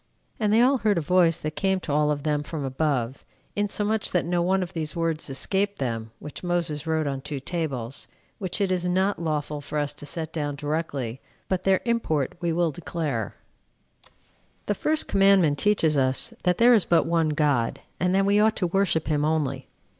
[0.39, 3.23] And they all heard a voice that came to all of them from above,
[3.55, 8.07] insomuch that no one of these words escaped them, which Moses wrote on two tables;
[8.39, 12.51] which it is not lawful for us to set down directly, but their import we
[12.51, 13.35] will declare
[14.07, 14.13] 10 5.
[14.65, 18.55] The first commandment teaches us that there is but one God, and that we ought
[18.55, 19.67] to worship him only.